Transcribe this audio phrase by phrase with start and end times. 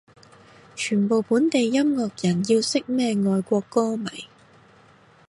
[0.75, 4.09] 全部本地音樂人要識咩外國歌迷